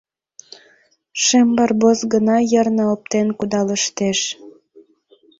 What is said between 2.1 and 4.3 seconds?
гына йырна оптен кудалыштеш.